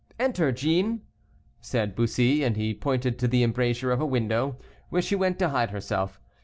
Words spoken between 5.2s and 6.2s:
to hide herself.